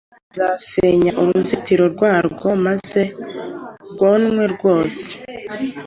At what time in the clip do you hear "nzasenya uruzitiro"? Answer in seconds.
0.29-1.85